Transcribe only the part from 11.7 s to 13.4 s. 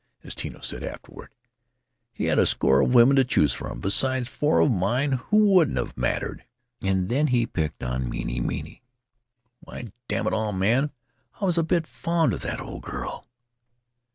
fond of the old girl!"